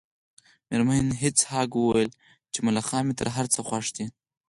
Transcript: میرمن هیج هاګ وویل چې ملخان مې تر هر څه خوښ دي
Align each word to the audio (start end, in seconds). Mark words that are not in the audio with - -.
میرمن 0.69 1.05
هیج 1.21 1.37
هاګ 1.51 1.71
وویل 1.75 2.09
چې 2.53 2.59
ملخان 2.67 3.01
مې 3.07 3.13
تر 3.19 3.27
هر 3.35 3.45
څه 3.53 3.59
خوښ 3.67 3.85
دي 3.95 4.05